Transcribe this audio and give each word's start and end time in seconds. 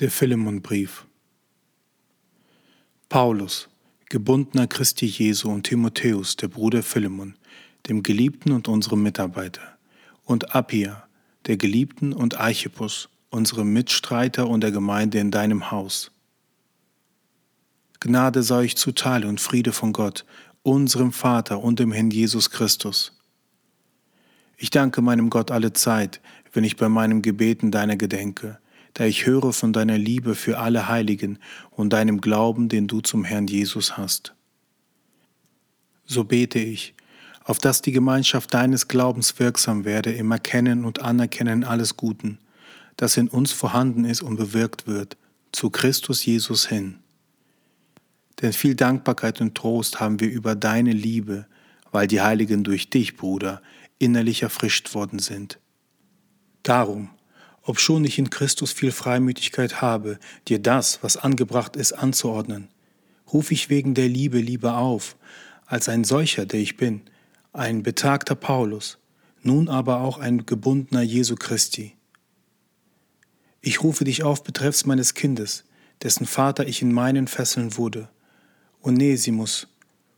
Der 0.00 0.10
Philemonbrief 0.10 1.06
Paulus, 3.08 3.68
gebundener 4.08 4.66
Christi 4.66 5.06
Jesu 5.06 5.48
und 5.48 5.68
Timotheus, 5.68 6.34
der 6.34 6.48
Bruder 6.48 6.82
Philemon, 6.82 7.36
dem 7.88 8.02
Geliebten 8.02 8.50
und 8.50 8.66
unserem 8.66 9.04
Mitarbeiter, 9.04 9.78
und 10.24 10.52
Appia, 10.52 11.06
der 11.46 11.58
Geliebten 11.58 12.12
und 12.12 12.40
Archippus, 12.40 13.08
unserem 13.30 13.72
Mitstreiter 13.72 14.48
und 14.48 14.62
der 14.62 14.72
Gemeinde 14.72 15.20
in 15.20 15.30
deinem 15.30 15.70
Haus. 15.70 16.10
Gnade 18.00 18.42
sei 18.42 18.56
euch 18.56 18.76
zuteil 18.76 19.24
und 19.24 19.40
Friede 19.40 19.70
von 19.70 19.92
Gott, 19.92 20.24
unserem 20.64 21.12
Vater 21.12 21.62
und 21.62 21.78
dem 21.78 21.92
Herrn 21.92 22.10
Jesus 22.10 22.50
Christus. 22.50 23.12
Ich 24.56 24.70
danke 24.70 25.02
meinem 25.02 25.30
Gott 25.30 25.52
alle 25.52 25.72
Zeit, 25.72 26.20
wenn 26.52 26.64
ich 26.64 26.74
bei 26.74 26.88
meinem 26.88 27.22
Gebeten 27.22 27.70
deiner 27.70 27.94
gedenke 27.94 28.58
da 28.94 29.04
ich 29.04 29.26
höre 29.26 29.52
von 29.52 29.72
deiner 29.72 29.98
Liebe 29.98 30.34
für 30.34 30.58
alle 30.58 30.88
Heiligen 30.88 31.38
und 31.70 31.92
deinem 31.92 32.20
Glauben, 32.20 32.68
den 32.68 32.86
du 32.86 33.00
zum 33.00 33.24
Herrn 33.24 33.46
Jesus 33.46 33.96
hast. 33.96 34.34
So 36.06 36.24
bete 36.24 36.58
ich, 36.58 36.94
auf 37.44 37.58
dass 37.58 37.82
die 37.82 37.92
Gemeinschaft 37.92 38.54
deines 38.54 38.88
Glaubens 38.88 39.38
wirksam 39.38 39.84
werde 39.84 40.12
im 40.12 40.30
Erkennen 40.30 40.84
und 40.84 41.02
Anerkennen 41.02 41.64
alles 41.64 41.96
Guten, 41.96 42.38
das 42.96 43.16
in 43.16 43.28
uns 43.28 43.52
vorhanden 43.52 44.04
ist 44.04 44.22
und 44.22 44.36
bewirkt 44.36 44.86
wird, 44.86 45.16
zu 45.52 45.70
Christus 45.70 46.24
Jesus 46.24 46.66
hin. 46.66 46.98
Denn 48.40 48.52
viel 48.52 48.74
Dankbarkeit 48.74 49.40
und 49.40 49.54
Trost 49.54 50.00
haben 50.00 50.20
wir 50.20 50.30
über 50.30 50.54
deine 50.54 50.92
Liebe, 50.92 51.46
weil 51.92 52.06
die 52.06 52.20
Heiligen 52.20 52.64
durch 52.64 52.90
dich, 52.90 53.16
Bruder, 53.16 53.62
innerlich 53.98 54.42
erfrischt 54.42 54.94
worden 54.94 55.18
sind. 55.18 55.58
Darum, 56.62 57.10
obschon 57.64 58.04
ich 58.04 58.18
in 58.18 58.30
Christus 58.30 58.72
viel 58.72 58.92
Freimütigkeit 58.92 59.80
habe, 59.80 60.18
dir 60.48 60.58
das, 60.58 61.02
was 61.02 61.16
angebracht 61.16 61.76
ist, 61.76 61.92
anzuordnen, 61.92 62.68
rufe 63.32 63.54
ich 63.54 63.70
wegen 63.70 63.94
der 63.94 64.08
Liebe 64.08 64.38
lieber 64.38 64.78
auf, 64.78 65.16
als 65.66 65.88
ein 65.88 66.04
solcher, 66.04 66.46
der 66.46 66.60
ich 66.60 66.76
bin, 66.76 67.02
ein 67.52 67.82
betagter 67.82 68.34
Paulus, 68.34 68.98
nun 69.42 69.68
aber 69.68 70.00
auch 70.00 70.18
ein 70.18 70.46
gebundener 70.46 71.02
Jesu 71.02 71.36
Christi. 71.36 71.94
Ich 73.60 73.82
rufe 73.82 74.04
dich 74.04 74.22
auf 74.22 74.44
betreffs 74.44 74.84
meines 74.84 75.14
Kindes, 75.14 75.64
dessen 76.02 76.26
Vater 76.26 76.66
ich 76.66 76.82
in 76.82 76.92
meinen 76.92 77.28
Fesseln 77.28 77.76
wurde, 77.78 78.08
Onesimus, 78.82 79.68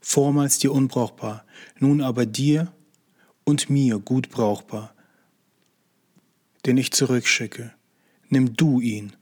vormals 0.00 0.58
dir 0.58 0.72
unbrauchbar, 0.72 1.44
nun 1.78 2.00
aber 2.00 2.26
dir 2.26 2.72
und 3.44 3.70
mir 3.70 4.00
gut 4.00 4.30
brauchbar, 4.30 4.95
den 6.66 6.76
ich 6.76 6.92
zurückschicke. 6.92 7.72
Nimm 8.28 8.56
du 8.56 8.80
ihn, 8.80 9.12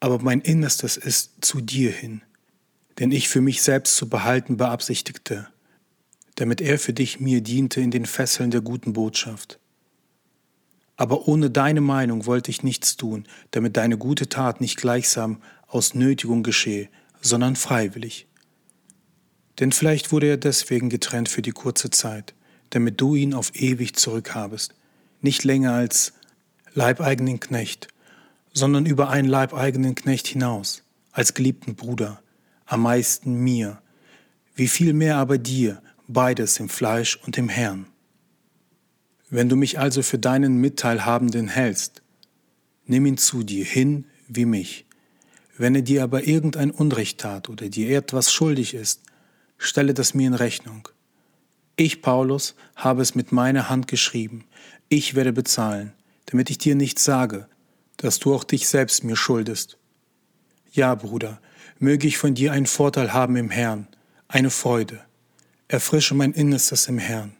aber 0.00 0.20
mein 0.20 0.40
Innerstes 0.40 0.96
ist 0.96 1.44
zu 1.44 1.60
dir 1.60 1.90
hin, 1.90 2.22
den 2.98 3.10
ich 3.10 3.28
für 3.28 3.40
mich 3.40 3.62
selbst 3.62 3.96
zu 3.96 4.08
behalten 4.08 4.56
beabsichtigte, 4.56 5.48
damit 6.36 6.60
er 6.60 6.78
für 6.78 6.92
dich 6.92 7.20
mir 7.20 7.40
diente 7.40 7.80
in 7.80 7.90
den 7.90 8.06
Fesseln 8.06 8.50
der 8.50 8.60
guten 8.60 8.92
Botschaft. 8.92 9.58
Aber 10.96 11.26
ohne 11.26 11.50
deine 11.50 11.80
Meinung 11.80 12.26
wollte 12.26 12.50
ich 12.50 12.62
nichts 12.62 12.96
tun, 12.96 13.26
damit 13.50 13.76
deine 13.76 13.98
gute 13.98 14.28
Tat 14.28 14.60
nicht 14.60 14.76
gleichsam 14.76 15.42
aus 15.66 15.94
Nötigung 15.94 16.44
geschehe, 16.44 16.88
sondern 17.20 17.56
freiwillig. 17.56 18.28
Denn 19.58 19.72
vielleicht 19.72 20.12
wurde 20.12 20.28
er 20.28 20.36
deswegen 20.36 20.90
getrennt 20.90 21.28
für 21.28 21.42
die 21.42 21.50
kurze 21.50 21.90
Zeit, 21.90 22.34
damit 22.70 23.00
du 23.00 23.16
ihn 23.16 23.34
auf 23.34 23.54
ewig 23.54 23.96
zurückhabest, 23.96 24.74
nicht 25.20 25.42
länger 25.42 25.72
als 25.72 26.12
leibeigenen 26.74 27.38
Knecht, 27.38 27.88
sondern 28.52 28.84
über 28.84 29.08
einen 29.08 29.28
leibeigenen 29.28 29.94
Knecht 29.94 30.26
hinaus, 30.26 30.82
als 31.12 31.34
geliebten 31.34 31.76
Bruder, 31.76 32.20
am 32.66 32.82
meisten 32.82 33.34
mir, 33.34 33.80
wie 34.56 34.68
viel 34.68 34.92
mehr 34.92 35.16
aber 35.16 35.38
dir, 35.38 35.80
beides 36.08 36.58
im 36.58 36.68
Fleisch 36.68 37.16
und 37.24 37.38
im 37.38 37.48
Herrn. 37.48 37.86
Wenn 39.30 39.48
du 39.48 39.56
mich 39.56 39.78
also 39.78 40.02
für 40.02 40.18
deinen 40.18 40.60
Mitteilhabenden 40.60 41.48
hältst, 41.48 42.02
nimm 42.86 43.06
ihn 43.06 43.18
zu 43.18 43.42
dir 43.42 43.64
hin 43.64 44.06
wie 44.28 44.44
mich. 44.44 44.84
Wenn 45.56 45.74
er 45.76 45.82
dir 45.82 46.02
aber 46.02 46.26
irgendein 46.26 46.72
Unrecht 46.72 47.20
tat 47.20 47.48
oder 47.48 47.68
dir 47.68 47.96
etwas 47.96 48.32
schuldig 48.32 48.74
ist, 48.74 49.02
stelle 49.56 49.94
das 49.94 50.14
mir 50.14 50.26
in 50.26 50.34
Rechnung. 50.34 50.88
Ich, 51.76 52.02
Paulus, 52.02 52.54
habe 52.76 53.02
es 53.02 53.14
mit 53.14 53.32
meiner 53.32 53.68
Hand 53.68 53.88
geschrieben. 53.88 54.44
Ich 54.88 55.14
werde 55.14 55.32
bezahlen 55.32 55.92
damit 56.26 56.50
ich 56.50 56.58
dir 56.58 56.74
nicht 56.74 56.98
sage, 56.98 57.48
dass 57.96 58.18
du 58.18 58.34
auch 58.34 58.44
dich 58.44 58.68
selbst 58.68 59.04
mir 59.04 59.16
schuldest. 59.16 59.78
Ja, 60.72 60.94
Bruder, 60.94 61.40
möge 61.78 62.06
ich 62.06 62.18
von 62.18 62.34
dir 62.34 62.52
einen 62.52 62.66
Vorteil 62.66 63.12
haben 63.12 63.36
im 63.36 63.50
Herrn, 63.50 63.86
eine 64.28 64.50
Freude. 64.50 65.00
Erfrische 65.68 66.14
mein 66.14 66.32
Innerstes 66.32 66.88
im 66.88 66.98
Herrn. 66.98 67.36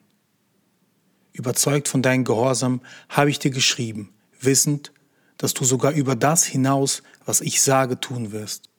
Überzeugt 1.32 1.88
von 1.88 2.02
deinem 2.02 2.24
Gehorsam 2.24 2.80
habe 3.08 3.30
ich 3.30 3.38
dir 3.38 3.50
geschrieben, 3.50 4.14
wissend, 4.40 4.92
dass 5.36 5.52
du 5.52 5.64
sogar 5.64 5.92
über 5.92 6.14
das 6.14 6.44
hinaus, 6.44 7.02
was 7.24 7.40
ich 7.40 7.60
sage, 7.60 7.98
tun 7.98 8.32
wirst. 8.32 8.70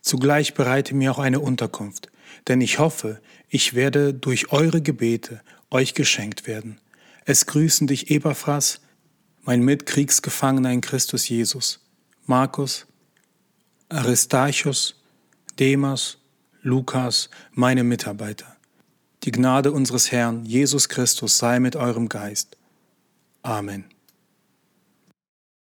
Zugleich 0.00 0.54
bereite 0.54 0.94
mir 0.94 1.12
auch 1.12 1.18
eine 1.18 1.40
Unterkunft, 1.40 2.10
denn 2.48 2.60
ich 2.60 2.78
hoffe, 2.78 3.20
ich 3.48 3.74
werde 3.74 4.12
durch 4.12 4.52
eure 4.52 4.82
Gebete 4.82 5.40
euch 5.70 5.94
geschenkt 5.94 6.46
werden. 6.46 6.78
Es 7.24 7.46
grüßen 7.46 7.86
dich 7.86 8.10
Epaphras, 8.10 8.80
mein 9.44 9.62
Mitkriegsgefangener 9.62 10.72
in 10.72 10.80
Christus 10.80 11.28
Jesus, 11.28 11.80
Markus, 12.26 12.86
Aristarchus, 13.88 14.96
Demas, 15.58 16.18
Lukas, 16.62 17.28
meine 17.52 17.84
Mitarbeiter. 17.84 18.56
Die 19.22 19.30
Gnade 19.30 19.72
unseres 19.72 20.10
Herrn 20.12 20.44
Jesus 20.44 20.88
Christus 20.88 21.38
sei 21.38 21.60
mit 21.60 21.76
eurem 21.76 22.08
Geist. 22.08 22.56
Amen. 23.42 23.93